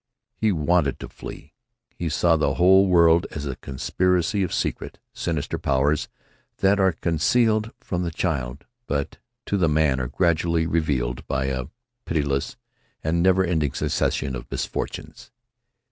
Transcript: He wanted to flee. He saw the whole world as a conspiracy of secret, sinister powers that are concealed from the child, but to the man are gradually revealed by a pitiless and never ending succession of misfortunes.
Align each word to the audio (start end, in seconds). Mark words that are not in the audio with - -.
He 0.35 0.51
wanted 0.51 0.99
to 0.99 1.07
flee. 1.07 1.53
He 1.95 2.09
saw 2.09 2.35
the 2.35 2.55
whole 2.55 2.87
world 2.87 3.27
as 3.29 3.45
a 3.45 3.55
conspiracy 3.57 4.41
of 4.41 4.51
secret, 4.51 4.97
sinister 5.13 5.59
powers 5.59 6.07
that 6.57 6.79
are 6.79 6.93
concealed 6.93 7.69
from 7.79 8.01
the 8.01 8.09
child, 8.09 8.65
but 8.87 9.19
to 9.45 9.57
the 9.57 9.69
man 9.69 9.99
are 9.99 10.07
gradually 10.07 10.65
revealed 10.65 11.27
by 11.27 11.45
a 11.45 11.65
pitiless 12.05 12.55
and 13.03 13.21
never 13.21 13.43
ending 13.43 13.73
succession 13.73 14.35
of 14.35 14.49
misfortunes. 14.49 15.29